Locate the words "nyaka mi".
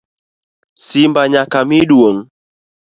1.31-1.77